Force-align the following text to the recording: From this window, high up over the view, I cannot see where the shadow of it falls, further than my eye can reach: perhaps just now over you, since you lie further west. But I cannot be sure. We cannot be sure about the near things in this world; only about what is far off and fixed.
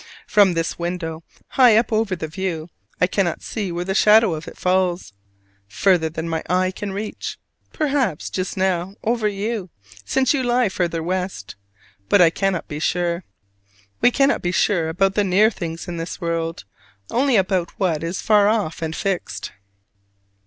From 0.25 0.55
this 0.55 0.79
window, 0.79 1.23
high 1.49 1.77
up 1.77 1.93
over 1.93 2.15
the 2.15 2.27
view, 2.27 2.71
I 2.99 3.05
cannot 3.05 3.43
see 3.43 3.71
where 3.71 3.85
the 3.85 3.93
shadow 3.93 4.33
of 4.33 4.47
it 4.47 4.57
falls, 4.57 5.13
further 5.67 6.09
than 6.09 6.27
my 6.27 6.41
eye 6.49 6.71
can 6.71 6.91
reach: 6.91 7.37
perhaps 7.71 8.31
just 8.31 8.57
now 8.57 8.95
over 9.03 9.27
you, 9.27 9.69
since 10.03 10.33
you 10.33 10.41
lie 10.41 10.69
further 10.69 11.03
west. 11.03 11.55
But 12.09 12.19
I 12.19 12.31
cannot 12.31 12.67
be 12.67 12.79
sure. 12.79 13.25
We 14.01 14.09
cannot 14.09 14.41
be 14.41 14.51
sure 14.51 14.89
about 14.89 15.13
the 15.13 15.23
near 15.23 15.51
things 15.51 15.87
in 15.87 15.97
this 15.97 16.19
world; 16.19 16.65
only 17.11 17.35
about 17.35 17.69
what 17.79 18.03
is 18.03 18.23
far 18.23 18.47
off 18.47 18.81
and 18.81 18.95
fixed. 18.95 19.51